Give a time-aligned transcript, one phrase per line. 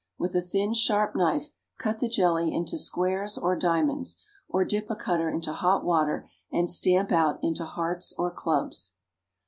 [0.17, 4.17] With a thin, sharp knife cut the jelly into squares or diamonds,
[4.49, 8.93] or dip a cutter into hot water and stamp out into hearts or clubs.